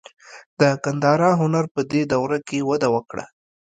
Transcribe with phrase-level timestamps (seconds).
[0.59, 3.25] د ګندهارا هنر په دې دوره کې وده وکړه.